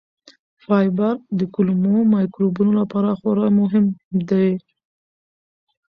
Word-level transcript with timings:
فایبر 0.63 1.15
د 1.39 1.41
کولمو 1.53 1.95
مایکروبونو 2.13 2.71
لپاره 2.79 3.09
خورا 3.19 3.47
مهم 3.59 3.85
دی. 4.29 4.49